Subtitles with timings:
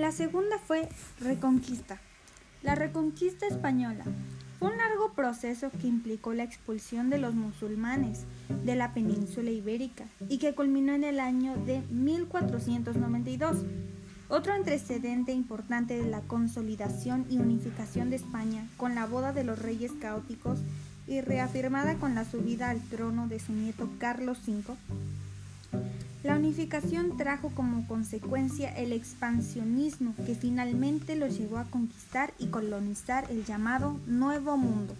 [0.00, 0.88] La segunda fue
[1.20, 2.00] Reconquista.
[2.62, 4.02] La Reconquista española
[4.58, 8.24] un largo proceso que implicó la expulsión de los musulmanes
[8.64, 13.58] de la península ibérica y que culminó en el año de 1492.
[14.30, 19.58] Otro antecedente importante de la consolidación y unificación de España con la boda de los
[19.58, 20.60] reyes caóticos
[21.06, 24.62] y reafirmada con la subida al trono de su nieto Carlos V
[26.22, 33.24] la unificación trajo como consecuencia el expansionismo que finalmente los llevó a conquistar y colonizar
[33.30, 34.94] el llamado Nuevo Mundo.